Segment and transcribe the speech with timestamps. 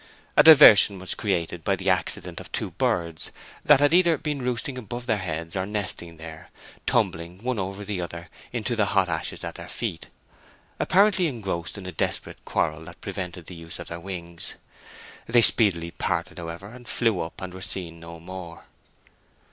[0.35, 3.29] A diversion was created by the accident of two birds,
[3.63, 6.49] that had either been roosting above their heads or nesting there,
[6.87, 10.07] tumbling one over the other into the hot ashes at their feet,
[10.79, 14.55] apparently engrossed in a desperate quarrel that prevented the use of their wings.
[15.27, 18.65] They speedily parted, however, and flew up, and were seen no more.